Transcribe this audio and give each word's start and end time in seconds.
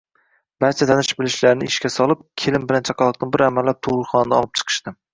Barcha 0.63 0.87
tanish-bilishlarini 0.91 1.69
ishga 1.73 1.93
solib, 1.97 2.25
kelin 2.45 2.67
bilan 2.73 2.91
chaqaloqni 2.91 3.33
bir 3.39 3.47
amallab 3.53 3.85
tug`ruqxonadan 3.85 4.39
olib 4.43 4.61
chiqishdi 4.63 5.01